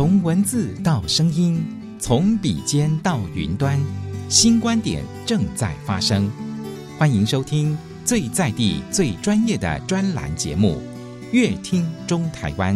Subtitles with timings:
[0.00, 1.62] 从文字到声音，
[1.98, 3.78] 从笔尖到云端，
[4.30, 6.26] 新观点正在发生。
[6.98, 10.80] 欢迎收听最在地、最专业的专栏节目
[11.32, 12.74] 《乐听中台湾》。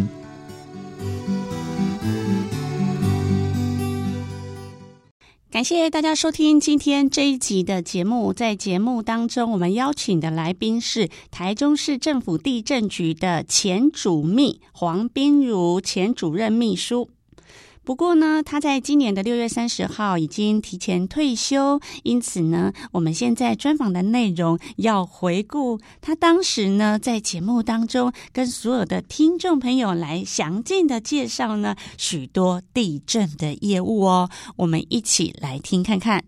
[5.51, 8.35] 感谢大家收听今天这一集的节目。
[8.35, 17.09] 在节目当中，我们邀请的来宾是台中市政府地震局的前主秘黄冰如前主任秘书。
[17.85, 36.25] 不过呢，他在今年的六月三十号已经提前退休，因此呢，我们现在专访的内容要回顾他当时呢在节目当中跟所有的听众朋友来详尽的介绍呢许多地震的业务哦，我们一起来听看看。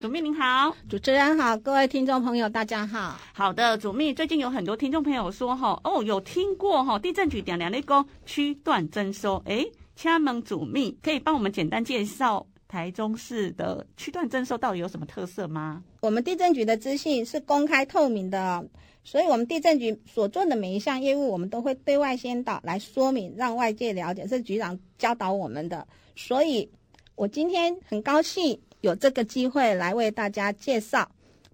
[0.00, 3.16] 主秘您好，主持人好，各位听众朋友大家好。
[3.32, 9.70] 好的，主秘，最近有很多听众朋友说哈，哦，有听过哈，地震局点点那个区段征收，诶。
[10.00, 15.82] 请问主秘可以帮我们简单介绍台中市的区段征收到底有什么特色吗？
[16.00, 18.66] 我们地震局的资讯是公开透明的，
[19.04, 25.86] 所以我们地震局所做的每一项业务，我们都会对外先导来说明，让外界了解，是局长教导我们的。
[26.16, 26.66] 所以，
[27.14, 31.06] 我今天很高兴有这个机会来为大家介绍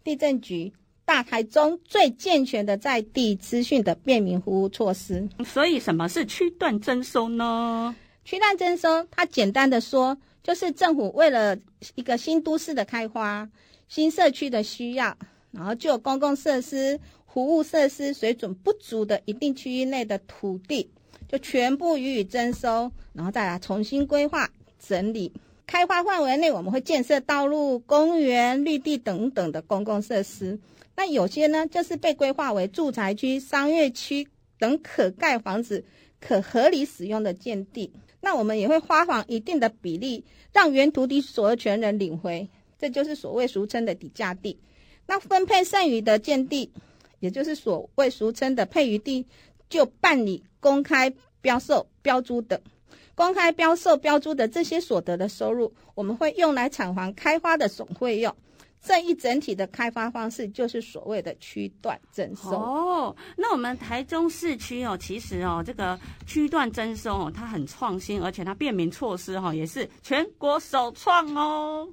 [0.05, 0.73] 地震局
[1.05, 5.29] 大台中最健全的在地资讯的便民服务措施。
[5.45, 7.93] 所以，什么是区段征收呢？
[8.27, 11.57] 区段征收，它简单的说，就是政府为了
[11.95, 13.49] 一个新都市的开发、
[13.87, 15.17] 新社区的需要，
[15.53, 16.99] 然后就有公共设施、
[17.33, 20.91] 服务设施水准不足的一定区域内的土地，
[21.29, 24.51] 就全部予以征收，然后再来重新规划
[24.85, 25.33] 整理。
[25.65, 30.59] 开发范围内，我们会建设道路、公园、绿地等等的公共设施。
[30.97, 34.27] 那有些呢，就是被规划为住宅区、商业区
[34.59, 35.85] 等可盖房子、
[36.21, 37.93] 可合理使用的建地。
[38.21, 44.59] 那我们也会发放一定的比例，让原土地所有权人领回，这就是所谓俗称的底价地。
[45.07, 46.73] 那分配剩余的建地，
[47.21, 49.27] 也就是所谓俗称的配余地，
[49.69, 52.61] 就办理公开标售、标租等。
[53.15, 58.35] 公开标售、标租的这些所得的收入，我们会用来偿还开发的总费用。
[58.87, 63.17] 这一整体的开发方式就是所谓的区段征收哦。
[63.37, 71.89] 那我们台中市区哦，其实哦，这个区段征收哦，它很创新，而且它便民措施哈，也是全国首创哦。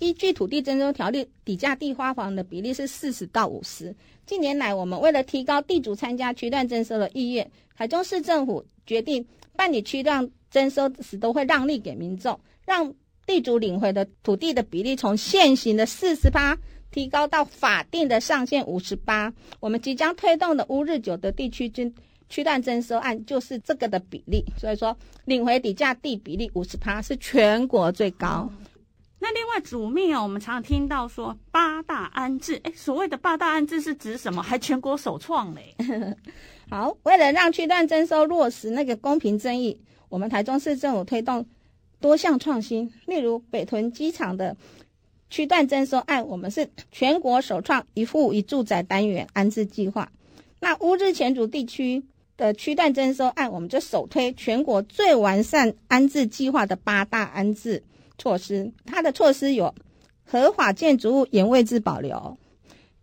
[0.00, 3.96] 依据土地征收条例，底价地发放的比例是四十到五十。
[4.26, 9.26] 近年来，我们为了提高地主参加区段征收的意愿，台中市政府决定
[9.56, 12.94] 办理区段征收时，都会让利给民众，让。
[13.26, 16.56] 地主领回的土地的比例从现行的四十八
[16.90, 19.32] 提高到法定的上限五十八。
[19.60, 21.92] 我们即将推动的乌日九德地区区
[22.28, 24.44] 区段征收案就是这个的比例。
[24.58, 28.50] 所以说，领回底价地比例五十八是全国最高。
[29.18, 34.42] 那另外主命哦，我们常常听到说八大安置，哎，所谓的八大安置是指什么？
[34.42, 35.74] 还全国首创嘞。
[36.68, 39.80] 好，为了让区段征收落实那个公平正义，
[40.10, 41.46] 我们台中市政府推动。
[42.04, 44.54] 多项创新，例如北屯机场的
[45.30, 50.12] 区段征收案，我们是全国首创一户一住宅单元安置计划。
[50.60, 52.04] 那乌日前竹地区
[52.36, 57.82] 的区段征收案，我们就首推全国最完善安置计划的八大安置
[58.18, 58.70] 措施。
[58.84, 59.74] 它的措施有
[60.26, 62.36] 合法建筑物原位置保留、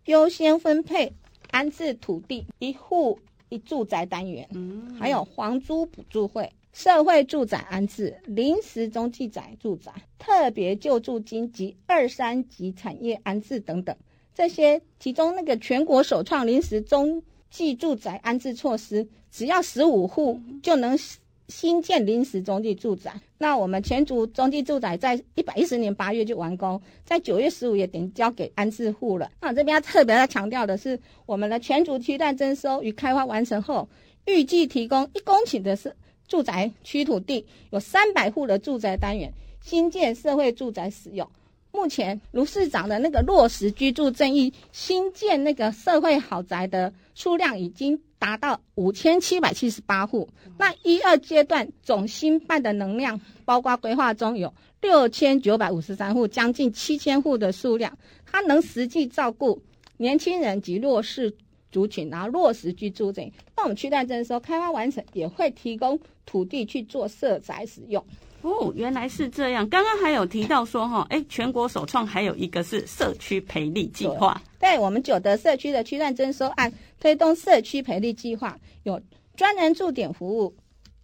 [0.04, 1.12] 优先分配
[1.50, 3.18] 安置土地、一户
[3.48, 4.48] 一住宅单元，
[4.96, 6.52] 还有房租补助会。
[6.72, 13.94] 社会住宅安置、临时中继宅住宅、特别救助金及二三级产业安置等等，
[14.34, 20.98] 这些其中那个全国首创临时中继住宅安置措施，只要十五户就能
[21.46, 23.12] 新建临时中继住宅。
[23.36, 29.30] 那我们全族中继住宅在一百一十年八月就完工，在九月十五也点交给安置户了。
[29.42, 33.86] 那我这边要特别要强调的是，我们的全族区段征收与开发完成后，
[34.24, 35.94] 预计提供一公顷的是。
[36.32, 39.30] 住宅区土地有三百户的住宅单元，
[39.60, 41.28] 新建社会住宅使用。
[41.72, 50.26] 目前卢市长的那个落实居住正义，新建那个社会豪宅的数量已经达到五千七百七十八户。
[50.56, 59.60] 那一二阶段总新办的能量，包括规划中有六千九百五十三户，将近七千户的数量，它能实际照顾
[59.98, 61.36] 年轻人及弱势。
[61.72, 63.28] 族群，然后落实居住证。
[63.56, 68.04] 那我们区段征收开发完成，也会提供土地去做社宅使用。
[68.42, 69.68] 哦，原来是这样。
[69.68, 74.42] 刚刚还有提到说，哈，哎，全国首创还有一个是社区培力计划。
[74.58, 79.00] 对，我们九德社区的区段征收案推动社区培力计划，有
[79.36, 80.54] 专人驻点服务、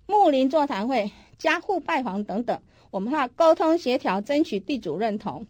[0.07, 2.61] 睦邻座谈会、家户拜访等等，
[2.91, 5.47] 我们话沟通协调，争取地主认同。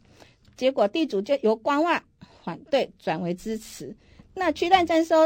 [0.59, 2.03] 结果地主就由观望、
[2.44, 3.97] 反对转为支持。
[4.38, 5.17] 那区段征收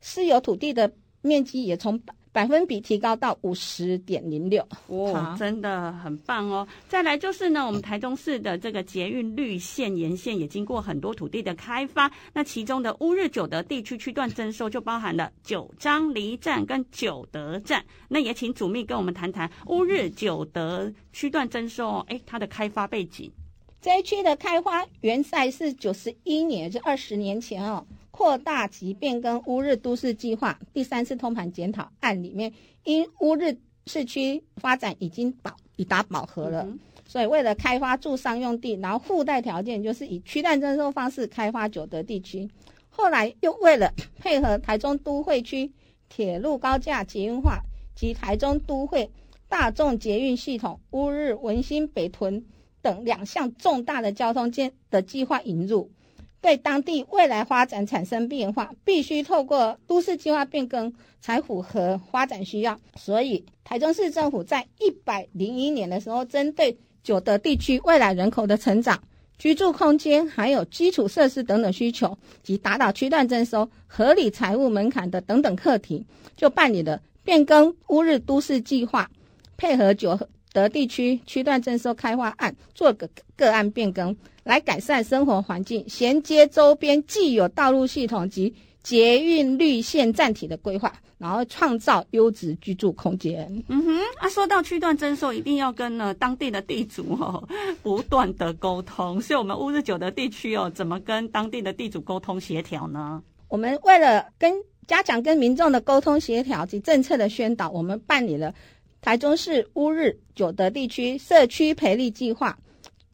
[0.00, 0.92] 私有土地的
[1.22, 2.00] 面积也从
[2.30, 6.68] 百分比提高到五十点零六，哦，真的很棒哦。
[6.86, 17.84] 再来就是呢，我们台中市的这个捷运绿线沿线也经过很多土地的开发，那其中的乌日九德地区区段征收就包含了九张犁站跟九德站。
[18.08, 23.32] 那也请主秘跟我们谈谈乌日九德区段征收，哎，它的开发背景。
[23.80, 27.84] 这一区的开发原赛是九十一年，就二十年前哦。
[28.18, 33.56] 扩大及变更乌日都市计划第三次通盘检讨案里面，因乌日
[33.86, 42.50] 市区发展已经饱已达饱和了，嗯，所以为了开发住商用地，然后附带条件就是以区段征收方式开发九德地区。
[42.88, 45.70] 后来又为了配合台中都会区
[46.08, 47.60] 铁路高架捷运化
[47.94, 49.08] 及台中都会
[49.48, 52.44] 大众捷运系统乌日文心北屯
[52.82, 55.92] 等两项重大的交通建的计划引入。
[56.40, 62.78] 对当地未来发展产生变化，必须透过都市计划变更才符合发展需要。
[62.96, 69.02] 所以，台中市政府在一百零一年的时候，针对九德地区未来人口的成长、
[69.38, 76.04] 居住空间还有基础设施等等需求，及达到区段征收合理财务门槛的等等课题，
[76.36, 79.10] 就办理了变更乌日都市计划，
[79.56, 80.18] 配合九
[80.58, 84.16] 德地区区段征收开发案，做个个案变更。
[84.42, 93.46] 来改善生活环境，衔接周边既有道路系统及捷运绿线站体的规划，然后创造优质居住空间。
[93.68, 97.46] 嗯哼，啊，说到区段征收，一定要跟呢当地的地主哦
[97.82, 99.20] 不断的沟通。
[99.20, 103.22] 所以，我们乌日九的地区哦，怎么跟当地的地主沟通协调呢？
[103.48, 104.50] 我们为了跟
[104.86, 108.54] 加强跟民众的沟通协调及政策的宣导，我们办理了
[109.00, 112.58] 台中市乌日九德地区社区培力计划。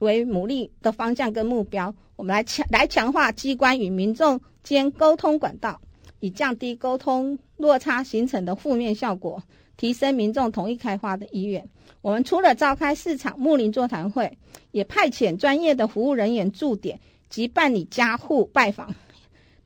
[0.00, 5.80] 为努力的方向跟目标，我们来强来强化机关与民众间沟通管道，
[6.20, 9.42] 以降低沟通落差形成的负面效果，
[9.78, 11.66] 提升民众同意开发的意愿。
[12.02, 14.36] 我们除了召开市场睦邻座谈会，
[14.72, 17.00] 也派遣专业的服务人员驻点
[17.30, 18.94] 及办理家户拜访，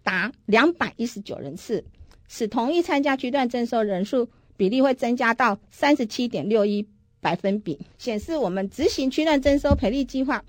[0.04, 1.84] 达两百一十九人次，
[2.28, 6.86] 使同意参加区段征收人数比例会增加到三十七点六一。
[7.20, 10.44] 百分比显示，我们执行区段征收赔率计划，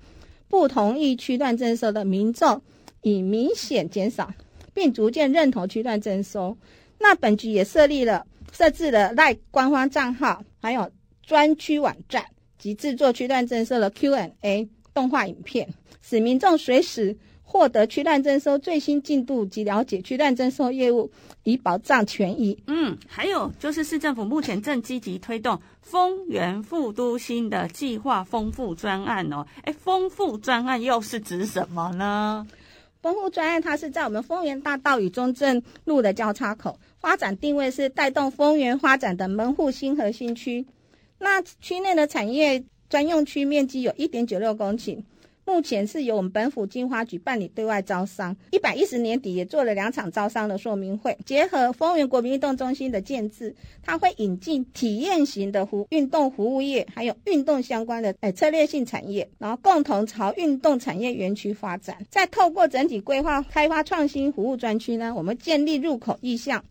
[0.46, 2.62] 不同意区段征收的民众
[3.02, 4.32] 已明显减少，
[4.72, 6.56] 并逐渐认同区段征收。
[7.00, 10.88] 那本局也设立了设置了赖官方账号，还有
[11.24, 12.24] 专区网站
[12.56, 15.68] 及制作区段征收的 Q&A 动画影片，
[16.00, 17.16] 使民众随时。
[17.52, 21.10] 获得区段征收最新进度及了解区段征收业务，
[21.42, 22.56] 以保障权益。
[22.68, 29.44] 嗯，还有就是市政府目前正积极推动丰原副都新的计划丰富专案哦。
[29.64, 32.46] 哎，丰富专案又是指什么呢？
[33.02, 40.64] 丰富专案它是在我们丰原大道与中正路的交叉口，发展定位是带动丰原发展的门户新核心区。
[41.18, 45.02] 那区内的产业专用区面积有一点九六公顷。
[45.50, 51.18] 目前是由我们本府金花局办理对外招商，一百一十年底也做了两场招商的说明会。
[51.26, 53.52] 结合丰原国民运动中心的建置，
[53.82, 62.06] 它会引进体验型的服运动服务业，还有运动相关的诶策略性产业，然后共同朝运动产业园区发展。
[62.08, 66.64] 再透过整体规划开发创新服务专区呢，我们建立入口意向，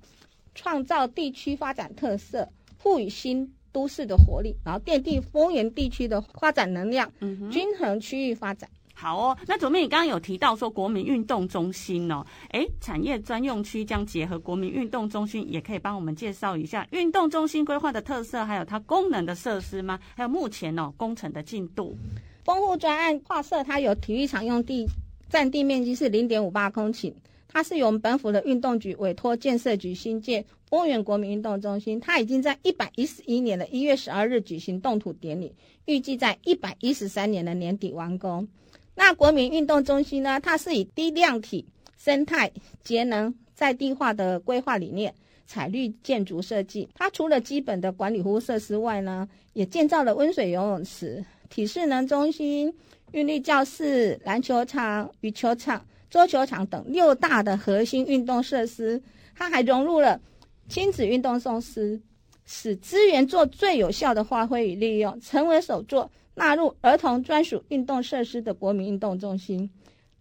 [0.56, 3.54] 创造地区发展特色，赋予新。
[3.72, 8.70] 都市的活力，然后奠定丰原地区的发展能量，嗯，均衡区域发展。
[8.94, 19.98] 好哦，那左面你刚刚有提到说国民运动中心哦，哎，产业专用区将结合国民运动中心，也可以帮我们介绍一下运动中心规划的特色，还有它功能的设施吗？
[20.16, 21.96] 还有目前哦工程的进度。
[22.44, 24.86] 丰富专案划设，它有体育场用地，
[25.30, 27.14] 占地面积是零点五八公顷。
[27.52, 35.52] 它是由本府的运动局委托建设局新建丰原国民运动中心，它已经在一百一十一年的一月十二日举行动土典礼，
[35.86, 38.48] 预计在一百一十三年的年底完工。
[38.94, 41.66] 那国民运动中心呢，它是以低量体、
[41.98, 42.52] 生态、
[42.84, 45.12] 节能、在地化的规划理念，
[45.48, 46.88] 采绿建筑设计。
[46.94, 52.72] 它除了基本的管理服务设施外呢，也建造了温水游泳池、体适能中心、
[53.14, 55.84] 韵律教室、篮球场、羽球场。
[56.10, 59.02] 桌球场等六大的核心运动设施，
[59.36, 60.20] 它还融入了
[60.68, 62.02] 亲子运动设施，
[62.46, 69.70] 使资源做最有效的发挥与利用，成为首座纳入儿童专属运动设施的国民运动中心。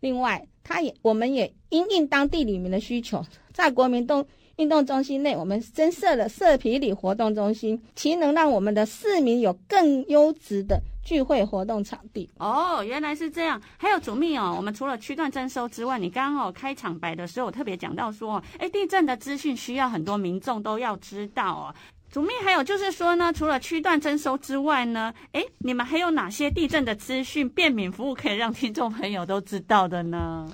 [0.00, 4.26] 另外，它也我们也因应当地里面的需求，在国民动
[4.58, 12.28] 运动中心内，我们增设了社皮里活动中心，其能让我们的市民有更优质的聚会活动场地。
[12.38, 13.62] 哦，原来是这样。
[13.76, 21.74] 还有主秘哦，我们除了区段征收之外，你刚刚哦开场白的时候我特别讲到说，哎，地震的资讯需要很多民众都要知道哦。
[22.10, 30.48] 主秘还有就是说呢，除了区段征收之外呢，诶，你们还有哪些地震的资讯便民服务可以让听众朋友都知道的呢？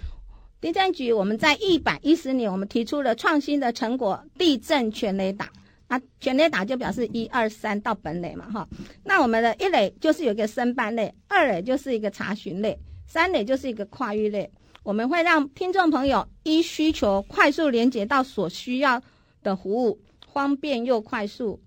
[0.65, 5.53] 地震局我们在一百一十年，我们提出了创新的成果——地震全垒打。
[5.89, 8.67] 那全垒打就表示一二三到本垒嘛，哈。
[9.05, 14.51] 那我们的一垒就是有一个申办类，二垒就是一个查询类，三垒就是一个跨域类。
[14.83, 18.99] 我们会让听众朋友依需求快速连接到所需要
[19.43, 20.01] 的服务。
[20.33, 21.61] 方便又快速，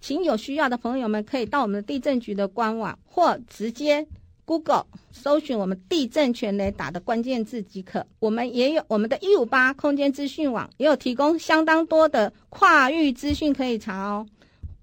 [0.00, 4.06] 请有需要的朋友们可以到我们的地震局的官网，或直接
[4.44, 8.06] Google 搜寻我们地震全雷打的关键字即可。
[8.18, 14.26] 我们也有我们的一五八空间资讯网，也有提供相当多的跨域资讯可以查哦。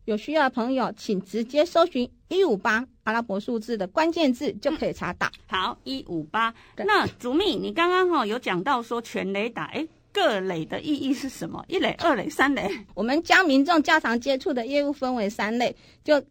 [0.06, 5.28] 有需要的朋友，请直接搜寻一五八阿拉伯数字的关键字就可以查到。
[5.28, 6.54] 嗯、好，一五八。
[6.78, 9.88] 那主秘，你刚刚哈有讲到说全雷打，哎。
[10.14, 11.64] 各垒的意义是什么？
[11.70, 12.70] 一垒、二垒、三垒。
[12.94, 16.22] 我们将民众较常接触的业务分为三类，就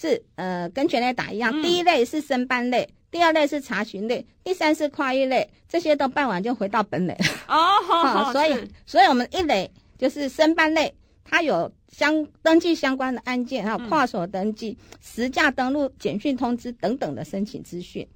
[0.00, 1.52] 是呃，跟全类打一样。
[1.54, 5.48] 嗯、第一类是申办类，第二类是查询类，第三是跨域类。
[5.68, 7.12] 这些都办完就回到本垒
[7.46, 8.32] 哦，好 好。
[8.32, 10.92] 所以，所以我们一类就是申办类，
[11.22, 18.06] 它有相登记相关的案件，还有跨所登记、实价登录、简讯通知等等的申请资讯。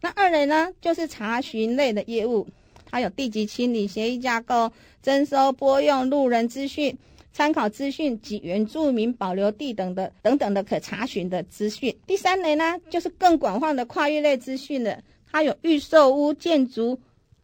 [0.00, 2.46] 那二类呢，就是查询类的业务。
[2.90, 4.70] 它有地籍清理、协议架构、
[5.02, 6.96] 征收拨用路人资讯、
[7.34, 11.94] 参考资讯及原住民保留地等的等等的可查询的资讯。
[12.06, 15.02] 第三类呢，就是更广泛的跨域类资讯了。
[15.30, 16.96] 它有预售屋建筑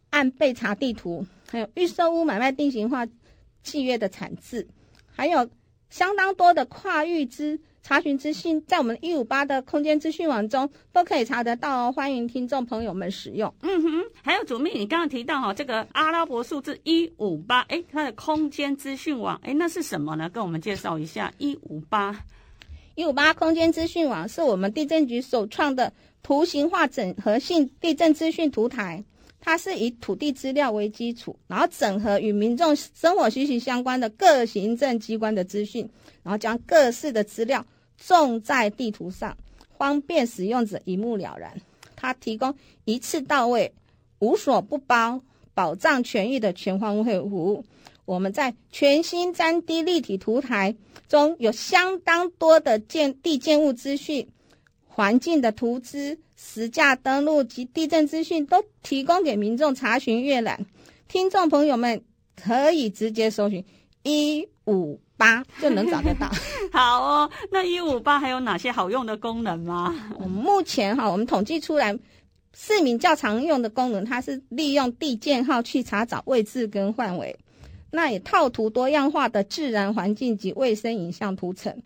[0.09, 3.05] 按被查地图，还有预售屋买卖定型化
[3.63, 4.65] 契约的产制，
[5.13, 5.49] 还有
[5.89, 7.59] 相当多的跨域资。
[7.83, 13.53] 查询资讯在我们一五八的空间资讯网中都可以查得到哦，欢迎听众朋友们使用。
[13.61, 20.29] 嗯哼，还有主秘，你刚刚提到哈，这个阿拉伯数字一五八，哎，它的空间资讯网，哎，那是什么呢？
[20.29, 22.17] 跟我们介绍一下一五八。
[22.95, 29.03] 一五八空间资讯网是我们地震局首创的图形化整合性地震资讯图台，
[29.41, 35.89] 它是以土地资料为基础，然后整合与民众生活息息相关的各行政机关的资讯。
[36.23, 37.65] 然后将各式的资料
[37.97, 39.35] 种在地图上，
[39.75, 41.59] 方便使用者一目了然。
[41.95, 42.55] 它提供
[42.85, 43.73] 一次到位、
[44.19, 45.19] 无所不包、
[45.55, 47.65] 保障权益的全方位服务。
[48.05, 50.75] 我们在全新 3D 立体图台
[51.09, 54.27] 中有相当多的建地建物资讯、
[54.87, 60.65] 环境的图资、实价登录及地震资讯，都提供给民众查询阅览。
[61.07, 62.01] 听众朋友们
[62.35, 63.63] 可以直接搜寻
[64.01, 66.27] 一五八就能找得到。
[66.73, 69.93] 好哦，那一五八还有哪些好用的功能吗？
[70.15, 71.95] 我们目前哈，我们统计出来
[72.57, 77.37] 市民较常用的功能，它是利用地建号去查找位置跟范围，
[77.91, 81.83] 那也套图多样化的自然环境及卫生影像图层，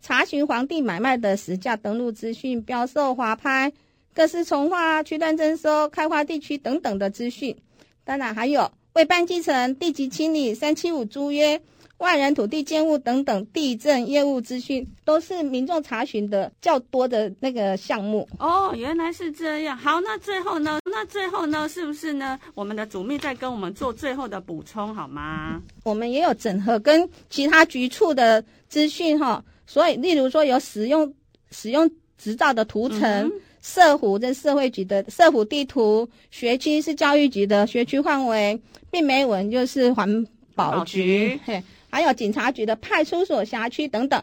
[0.00, 3.72] 查询房地买卖的实价登录资讯、标售华拍、
[4.16, 7.54] 各式从化、区段征收、开发地区等等的资讯。
[8.02, 11.60] 当然还有未办继承、地籍清理、三七五租约。
[11.98, 18.28] 外人土地建物等等地震业务资讯，都是民众查询的较多的那个项目。
[18.38, 19.74] 哦，原来是这样。
[19.76, 20.78] 好，那最后呢？
[20.84, 21.66] 那最后呢？
[21.68, 22.38] 是不是呢？
[22.54, 25.60] 我们的主秘再跟我们做最后的补充好吗？
[25.84, 31.10] 我们也有整合跟其他局处的资讯哈，所以例如说有使用
[31.50, 33.32] 使用执照的图层，
[33.66, 41.60] 社福这社会局的社福地图，学区是教育局的学区范围，病媒文就是环保局，嘿。
[41.90, 44.22] 还有警察局的派出所辖区等等，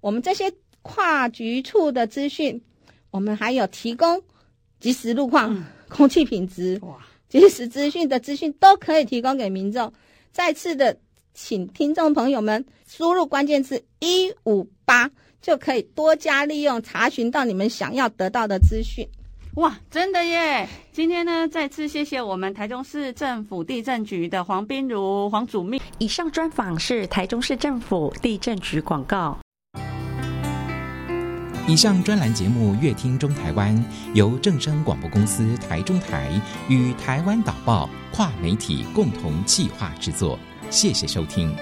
[0.00, 2.62] 我们这些跨局处的资讯，
[3.10, 4.22] 我们还有提供
[4.78, 9.92] 即时路况、嗯、空气品质、哇，即时资讯的资讯都可以提供给民众。
[10.30, 10.96] 再次的，
[11.32, 15.10] 请听众朋友们输入关键字一五八，
[15.44, 19.06] 就可以多加利用查询到你们想要得到的资讯。
[19.56, 20.66] 哇，真的耶！
[20.90, 25.82] 今天呢，再次谢谢我们台中市政府地震局的黄冰如黄主秘。
[25.98, 29.38] 以上专访是台中市政府地震局广告。
[31.68, 33.76] 以上专栏节目《乐听中台湾》
[34.14, 36.32] 由正声广播公司台中台
[36.70, 40.38] 与台湾导报跨媒体共同企划制作，
[40.70, 41.54] 谢谢收听。